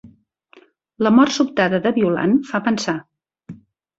[1.07, 2.95] La mort sobtada de Violant fa pensar.